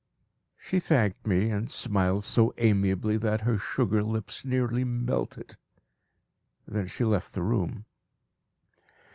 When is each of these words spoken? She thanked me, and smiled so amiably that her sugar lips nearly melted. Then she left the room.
She 0.57 0.79
thanked 0.79 1.27
me, 1.27 1.51
and 1.51 1.69
smiled 1.69 2.23
so 2.23 2.55
amiably 2.57 3.17
that 3.17 3.41
her 3.41 3.59
sugar 3.59 4.01
lips 4.03 4.43
nearly 4.43 4.83
melted. 4.83 5.57
Then 6.67 6.87
she 6.87 7.03
left 7.03 7.33
the 7.33 7.43
room. 7.43 7.85